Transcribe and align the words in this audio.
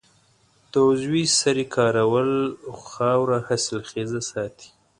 د 0.71 0.73
عضوي 0.87 1.23
سرې 1.39 1.65
کارول 1.75 2.31
خاوره 2.91 3.39
حاصلخیزه 3.47 4.21
ساتي. 4.31 4.69